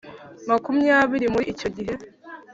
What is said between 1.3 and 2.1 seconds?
Muri icyo gihe